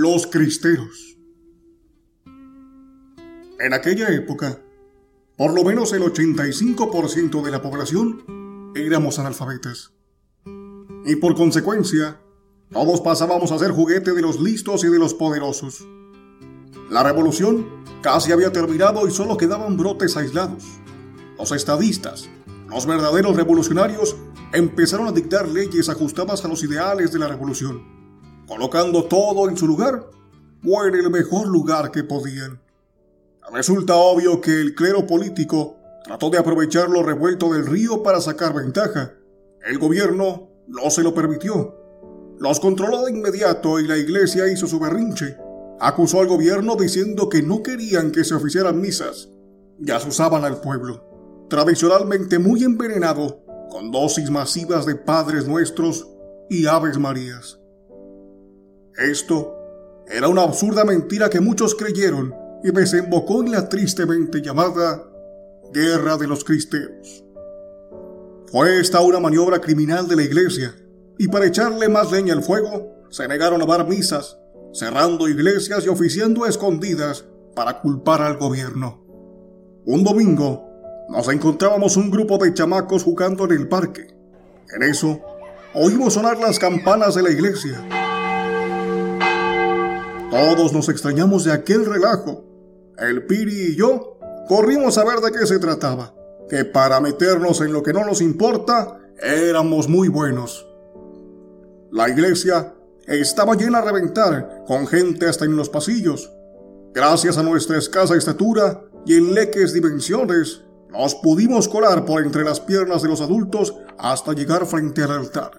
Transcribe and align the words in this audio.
Los 0.00 0.28
cristeros. 0.28 1.18
En 3.58 3.74
aquella 3.74 4.14
época, 4.14 4.62
por 5.36 5.52
lo 5.52 5.64
menos 5.64 5.92
el 5.92 6.02
85% 6.02 7.42
de 7.42 7.50
la 7.50 7.60
población 7.60 8.72
éramos 8.76 9.18
analfabetas. 9.18 9.90
Y 11.04 11.16
por 11.16 11.34
consecuencia, 11.34 12.20
todos 12.70 13.00
pasábamos 13.00 13.50
a 13.50 13.58
ser 13.58 13.72
juguete 13.72 14.12
de 14.12 14.22
los 14.22 14.40
listos 14.40 14.84
y 14.84 14.88
de 14.88 15.00
los 15.00 15.14
poderosos. 15.14 15.84
La 16.90 17.02
revolución 17.02 17.66
casi 18.00 18.30
había 18.30 18.52
terminado 18.52 19.08
y 19.08 19.10
solo 19.10 19.36
quedaban 19.36 19.76
brotes 19.76 20.16
aislados. 20.16 20.62
Los 21.36 21.50
estadistas, 21.50 22.28
los 22.68 22.86
verdaderos 22.86 23.34
revolucionarios, 23.34 24.14
empezaron 24.52 25.08
a 25.08 25.12
dictar 25.12 25.48
leyes 25.48 25.88
ajustadas 25.88 26.44
a 26.44 26.48
los 26.48 26.62
ideales 26.62 27.10
de 27.10 27.18
la 27.18 27.26
revolución, 27.26 27.97
colocando 28.48 29.04
todo 29.04 29.48
en 29.48 29.56
su 29.56 29.68
lugar 29.68 30.10
o 30.66 30.84
en 30.84 30.94
el 30.96 31.10
mejor 31.10 31.46
lugar 31.46 31.92
que 31.92 32.02
podían. 32.02 32.60
Resulta 33.52 33.94
obvio 33.94 34.40
que 34.40 34.60
el 34.60 34.74
clero 34.74 35.06
político 35.06 35.76
trató 36.02 36.30
de 36.30 36.38
aprovechar 36.38 36.88
lo 36.88 37.04
revuelto 37.04 37.52
del 37.52 37.66
río 37.66 38.02
para 38.02 38.20
sacar 38.20 38.54
ventaja. 38.54 39.14
El 39.64 39.78
gobierno 39.78 40.48
no 40.66 40.90
se 40.90 41.02
lo 41.02 41.14
permitió 41.14 41.78
los 42.40 42.60
controló 42.60 43.04
de 43.04 43.12
inmediato 43.12 43.80
y 43.80 43.86
la 43.88 43.96
iglesia 43.96 44.50
hizo 44.50 44.66
su 44.66 44.78
berrinche. 44.78 45.36
Acusó 45.80 46.20
al 46.20 46.28
gobierno 46.28 46.76
diciendo 46.76 47.28
que 47.28 47.42
no 47.42 47.62
querían 47.62 48.12
que 48.12 48.24
se 48.24 48.34
oficiaran 48.34 48.80
misas 48.80 49.28
y 49.80 49.90
asusaban 49.90 50.44
al 50.44 50.60
pueblo, 50.60 51.46
tradicionalmente 51.48 52.38
muy 52.38 52.62
envenenado, 52.62 53.44
con 53.70 53.90
dosis 53.90 54.30
masivas 54.30 54.86
de 54.86 54.94
Padres 54.94 55.46
Nuestros 55.46 56.08
y 56.48 56.66
Aves 56.66 56.98
Marías. 56.98 57.57
Esto 58.98 59.54
era 60.08 60.26
una 60.26 60.42
absurda 60.42 60.84
mentira 60.84 61.30
que 61.30 61.40
muchos 61.40 61.76
creyeron 61.76 62.34
y 62.64 62.72
desembocó 62.72 63.44
en 63.44 63.52
la 63.52 63.68
tristemente 63.68 64.42
llamada 64.42 65.04
Guerra 65.72 66.16
de 66.16 66.26
los 66.26 66.42
Cristeros. 66.42 67.24
Fue 68.50 68.80
esta 68.80 69.00
una 69.00 69.20
maniobra 69.20 69.60
criminal 69.60 70.08
de 70.08 70.16
la 70.16 70.22
Iglesia 70.22 70.74
y 71.16 71.28
para 71.28 71.46
echarle 71.46 71.88
más 71.88 72.10
leña 72.10 72.34
al 72.34 72.42
fuego, 72.42 73.04
se 73.08 73.28
negaron 73.28 73.62
a 73.62 73.66
dar 73.66 73.86
misas, 73.86 74.36
cerrando 74.72 75.28
iglesias 75.28 75.84
y 75.86 75.88
oficiando 75.88 76.44
escondidas 76.44 77.24
para 77.54 77.80
culpar 77.80 78.20
al 78.20 78.36
gobierno. 78.36 79.04
Un 79.84 80.02
domingo, 80.02 80.68
nos 81.08 81.28
encontrábamos 81.28 81.96
un 81.96 82.10
grupo 82.10 82.36
de 82.38 82.52
chamacos 82.52 83.04
jugando 83.04 83.44
en 83.44 83.52
el 83.52 83.68
parque. 83.68 84.08
En 84.74 84.82
eso, 84.82 85.20
oímos 85.72 86.14
sonar 86.14 86.38
las 86.38 86.58
campanas 86.58 87.14
de 87.14 87.22
la 87.22 87.30
iglesia. 87.30 87.97
Todos 90.30 90.74
nos 90.74 90.90
extrañamos 90.90 91.44
de 91.44 91.52
aquel 91.52 91.86
relajo. 91.86 92.44
El 92.98 93.24
Piri 93.26 93.72
y 93.72 93.76
yo 93.76 94.18
corrimos 94.46 94.98
a 94.98 95.04
ver 95.04 95.20
de 95.20 95.32
qué 95.32 95.46
se 95.46 95.58
trataba, 95.58 96.14
que 96.50 96.66
para 96.66 97.00
meternos 97.00 97.62
en 97.62 97.72
lo 97.72 97.82
que 97.82 97.94
no 97.94 98.04
nos 98.04 98.20
importa, 98.20 98.98
éramos 99.22 99.88
muy 99.88 100.08
buenos. 100.08 100.66
La 101.90 102.10
iglesia 102.10 102.74
estaba 103.06 103.54
llena 103.54 103.78
a 103.78 103.82
reventar, 103.82 104.64
con 104.66 104.86
gente 104.86 105.26
hasta 105.26 105.46
en 105.46 105.56
los 105.56 105.70
pasillos. 105.70 106.30
Gracias 106.92 107.38
a 107.38 107.42
nuestra 107.42 107.78
escasa 107.78 108.14
estatura 108.14 108.82
y 109.06 109.16
en 109.16 109.32
leques 109.32 109.72
dimensiones, 109.72 110.62
nos 110.90 111.14
pudimos 111.14 111.68
colar 111.68 112.04
por 112.04 112.22
entre 112.22 112.44
las 112.44 112.60
piernas 112.60 113.02
de 113.02 113.08
los 113.08 113.22
adultos 113.22 113.74
hasta 113.98 114.34
llegar 114.34 114.66
frente 114.66 115.02
al 115.02 115.12
altar. 115.12 115.52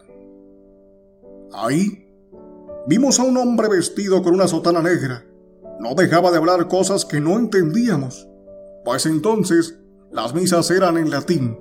Ahí 1.53 2.08
vimos 2.88 3.19
a 3.19 3.23
un 3.23 3.38
hombre 3.38 3.69
vestido 3.69 4.22
con 4.23 4.33
una 4.33 4.47
sotana 4.47 4.81
negra. 4.81 5.25
No 5.80 5.95
dejaba 5.95 6.31
de 6.31 6.38
hablar 6.38 6.67
cosas 6.67 7.05
que 7.05 7.22
no 7.22 7.38
entendíamos, 7.38 8.27
pues 8.83 9.05
entonces 9.05 9.80
las 10.11 10.34
misas 10.34 10.69
eran 10.72 10.97
en 10.97 11.09
latín. 11.09 11.59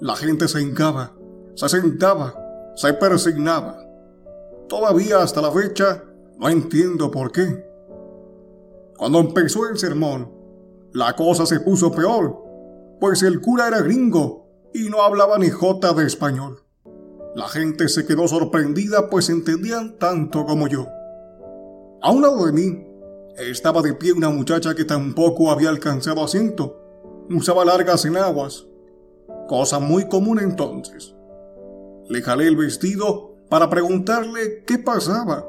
La 0.00 0.16
gente 0.16 0.48
se 0.48 0.62
hincaba, 0.62 1.12
se 1.54 1.68
sentaba, 1.68 2.34
se 2.76 2.92
persignaba. 2.94 3.78
Todavía 4.68 5.22
hasta 5.22 5.42
la 5.42 5.52
fecha 5.52 6.04
no 6.38 6.48
entiendo 6.48 7.10
por 7.10 7.30
qué. 7.30 7.66
Cuando 8.96 9.20
empezó 9.20 9.68
el 9.68 9.78
sermón, 9.78 10.32
la 10.92 11.14
cosa 11.14 11.46
se 11.46 11.60
puso 11.60 11.92
peor, 11.92 12.42
pues 13.00 13.22
el 13.22 13.40
cura 13.40 13.68
era 13.68 13.80
gringo 13.80 14.46
y 14.72 14.88
no 14.88 15.02
hablaba 15.02 15.38
ni 15.38 15.50
jota 15.50 15.92
de 15.92 16.06
español. 16.06 16.62
La 17.34 17.48
gente 17.48 17.88
se 17.88 18.04
quedó 18.04 18.28
sorprendida 18.28 19.08
pues 19.08 19.30
entendían 19.30 19.98
tanto 19.98 20.44
como 20.44 20.68
yo. 20.68 20.86
A 22.02 22.10
un 22.10 22.20
lado 22.20 22.44
de 22.44 22.52
mí 22.52 22.86
estaba 23.38 23.80
de 23.80 23.94
pie 23.94 24.12
una 24.12 24.28
muchacha 24.28 24.74
que 24.74 24.84
tampoco 24.84 25.50
había 25.50 25.70
alcanzado 25.70 26.22
asiento. 26.22 26.78
Usaba 27.30 27.64
largas 27.64 28.04
enaguas, 28.04 28.66
cosa 29.48 29.78
muy 29.78 30.08
común 30.08 30.40
entonces. 30.40 31.14
Le 32.08 32.20
jalé 32.20 32.48
el 32.48 32.56
vestido 32.56 33.36
para 33.48 33.70
preguntarle 33.70 34.64
qué 34.66 34.78
pasaba. 34.78 35.48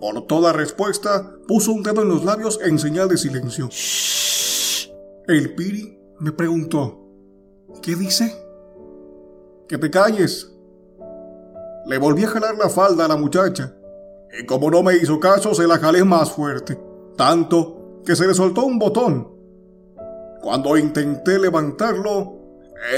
Por 0.00 0.26
toda 0.26 0.52
respuesta, 0.52 1.34
puso 1.46 1.72
un 1.72 1.82
dedo 1.82 2.02
en 2.02 2.08
los 2.08 2.24
labios 2.24 2.58
en 2.62 2.78
señal 2.78 3.08
de 3.08 3.16
silencio. 3.16 3.70
El 5.28 5.54
Piri 5.54 5.98
me 6.18 6.32
preguntó, 6.32 7.06
¿qué 7.82 7.94
dice? 7.94 8.34
Que 9.68 9.78
te 9.78 9.90
calles. 9.90 10.50
Le 11.86 11.98
volví 11.98 12.24
a 12.24 12.28
jalar 12.28 12.56
la 12.56 12.68
falda 12.68 13.04
a 13.04 13.08
la 13.08 13.16
muchacha, 13.16 13.74
y 14.38 14.46
como 14.46 14.70
no 14.70 14.82
me 14.82 14.96
hizo 14.96 15.18
caso, 15.18 15.54
se 15.54 15.66
la 15.66 15.78
jalé 15.78 16.04
más 16.04 16.30
fuerte, 16.30 16.78
tanto 17.16 18.02
que 18.04 18.14
se 18.14 18.26
le 18.26 18.34
soltó 18.34 18.64
un 18.64 18.78
botón. 18.78 19.28
Cuando 20.40 20.76
intenté 20.76 21.38
levantarlo, 21.38 22.40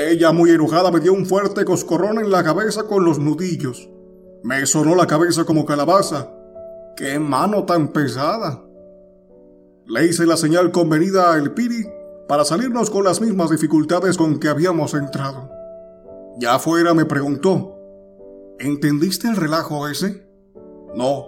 ella 0.09 0.33
muy 0.33 0.51
enojada 0.51 0.91
me 0.91 1.01
dio 1.01 1.13
un 1.13 1.27
fuerte 1.27 1.65
coscorrón 1.65 2.19
en 2.19 2.31
la 2.31 2.45
cabeza 2.45 2.85
con 2.85 3.05
los 3.05 3.19
nudillos. 3.19 3.89
Me 4.45 4.65
sonó 4.67 4.95
la 4.95 5.07
cabeza 5.07 5.45
como 5.45 5.65
calabaza. 5.65 6.29
¡Qué 6.97 7.19
mano 7.19 7.65
tan 7.65 7.89
pesada! 7.89 8.63
Le 9.87 10.07
hice 10.07 10.27
la 10.27 10.37
señal 10.37 10.71
convenida 10.71 11.33
a 11.33 11.39
El 11.39 11.53
Piri 11.53 11.85
para 12.29 12.45
salirnos 12.45 12.91
con 12.91 13.05
las 13.05 13.21
mismas 13.21 13.51
dificultades 13.51 14.17
con 14.17 14.39
que 14.39 14.49
habíamos 14.49 14.95
entrado. 14.95 15.51
Ya 16.39 16.55
afuera 16.55 16.95
me 16.95 17.05
preguntó, 17.05 17.72
¿entendiste 18.63 19.29
el 19.29 19.37
relajo 19.37 19.89
ese? 19.89 20.27
No, 20.95 21.27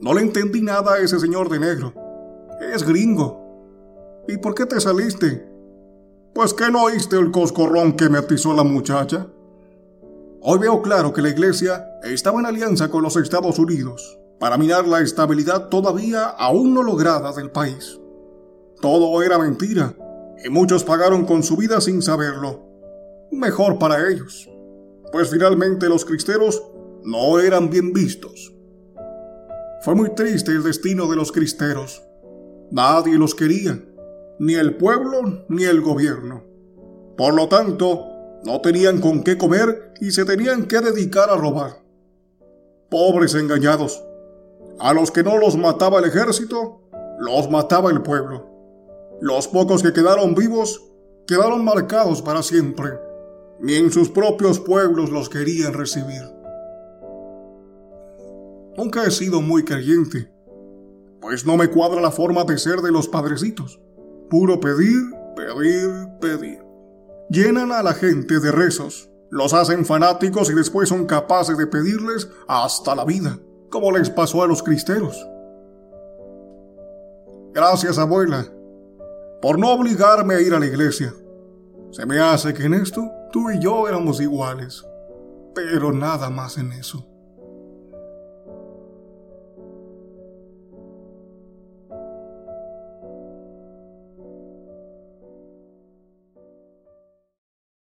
no 0.00 0.14
le 0.14 0.22
entendí 0.22 0.62
nada 0.62 0.94
a 0.94 0.98
ese 0.98 1.20
señor 1.20 1.48
de 1.48 1.60
negro. 1.60 1.94
Es 2.72 2.82
gringo. 2.82 4.24
¿Y 4.28 4.38
por 4.38 4.54
qué 4.54 4.66
te 4.66 4.80
saliste? 4.80 5.46
Pues 6.34 6.54
que 6.54 6.70
no 6.70 6.84
oíste 6.84 7.16
el 7.16 7.30
coscorrón 7.30 7.92
que 7.92 8.08
me 8.08 8.18
atizó 8.18 8.54
la 8.54 8.64
muchacha. 8.64 9.26
Hoy 10.40 10.58
veo 10.58 10.82
claro 10.82 11.12
que 11.12 11.22
la 11.22 11.28
Iglesia 11.28 11.86
estaba 12.02 12.40
en 12.40 12.46
alianza 12.46 12.90
con 12.90 13.02
los 13.02 13.16
Estados 13.16 13.58
Unidos 13.58 14.18
para 14.38 14.58
minar 14.58 14.86
la 14.86 15.00
estabilidad 15.00 15.68
todavía 15.68 16.24
aún 16.24 16.74
no 16.74 16.82
lograda 16.82 17.32
del 17.32 17.50
país. 17.50 18.00
Todo 18.80 19.22
era 19.22 19.38
mentira 19.38 19.94
y 20.44 20.50
muchos 20.50 20.84
pagaron 20.84 21.24
con 21.24 21.42
su 21.42 21.56
vida 21.56 21.80
sin 21.80 22.02
saberlo. 22.02 22.60
Mejor 23.30 23.78
para 23.78 24.08
ellos, 24.10 24.50
pues 25.14 25.30
finalmente 25.30 25.88
los 25.88 26.04
cristeros 26.04 26.60
no 27.04 27.38
eran 27.38 27.70
bien 27.70 27.92
vistos. 27.92 28.52
Fue 29.82 29.94
muy 29.94 30.12
triste 30.12 30.50
el 30.50 30.64
destino 30.64 31.06
de 31.08 31.14
los 31.14 31.30
cristeros. 31.30 32.02
Nadie 32.72 33.16
los 33.16 33.36
quería, 33.36 33.80
ni 34.40 34.54
el 34.54 34.76
pueblo 34.76 35.44
ni 35.48 35.62
el 35.66 35.82
gobierno. 35.82 36.42
Por 37.16 37.32
lo 37.32 37.46
tanto, 37.46 38.04
no 38.42 38.60
tenían 38.60 39.00
con 39.00 39.22
qué 39.22 39.38
comer 39.38 39.92
y 40.00 40.10
se 40.10 40.24
tenían 40.24 40.66
que 40.66 40.80
dedicar 40.80 41.30
a 41.30 41.36
robar. 41.36 41.80
Pobres 42.90 43.36
engañados. 43.36 44.02
A 44.80 44.92
los 44.94 45.12
que 45.12 45.22
no 45.22 45.38
los 45.38 45.56
mataba 45.56 46.00
el 46.00 46.06
ejército, 46.06 46.80
los 47.20 47.48
mataba 47.48 47.92
el 47.92 48.02
pueblo. 48.02 48.48
Los 49.20 49.46
pocos 49.46 49.80
que 49.80 49.92
quedaron 49.92 50.34
vivos 50.34 50.82
quedaron 51.28 51.64
marcados 51.64 52.20
para 52.20 52.42
siempre. 52.42 53.13
Ni 53.60 53.74
en 53.74 53.90
sus 53.90 54.10
propios 54.10 54.60
pueblos 54.60 55.10
los 55.10 55.28
querían 55.28 55.72
recibir. 55.72 56.22
Nunca 58.76 59.04
he 59.04 59.10
sido 59.10 59.40
muy 59.40 59.64
creyente, 59.64 60.30
pues 61.20 61.46
no 61.46 61.56
me 61.56 61.68
cuadra 61.68 62.00
la 62.00 62.10
forma 62.10 62.44
de 62.44 62.58
ser 62.58 62.80
de 62.80 62.90
los 62.90 63.08
padrecitos. 63.08 63.80
Puro 64.28 64.58
pedir, 64.58 65.00
pedir, 65.36 66.08
pedir 66.20 66.64
llenan 67.28 67.72
a 67.72 67.82
la 67.82 67.94
gente 67.94 68.38
de 68.40 68.52
rezos, 68.52 69.10
los 69.30 69.54
hacen 69.54 69.84
fanáticos 69.84 70.50
y 70.50 70.54
después 70.54 70.88
son 70.88 71.06
capaces 71.06 71.56
de 71.58 71.66
pedirles 71.66 72.28
hasta 72.46 72.94
la 72.94 73.04
vida, 73.04 73.38
como 73.70 73.90
les 73.90 74.10
pasó 74.10 74.42
a 74.42 74.46
los 74.46 74.62
cristeros. 74.62 75.16
Gracias, 77.52 77.98
abuela, 77.98 78.46
por 79.40 79.58
no 79.58 79.72
obligarme 79.72 80.34
a 80.34 80.40
ir 80.40 80.54
a 80.54 80.60
la 80.60 80.66
iglesia. 80.66 81.12
Se 81.94 82.04
me 82.06 82.18
hace 82.18 82.52
que 82.52 82.64
en 82.64 82.74
esto 82.74 83.08
tú 83.30 83.52
y 83.52 83.60
yo 83.60 83.86
éramos 83.86 84.20
iguales, 84.20 84.84
pero 85.54 85.92
nada 85.92 86.28
más 86.28 86.58
en 86.58 86.72
eso. 86.72 87.06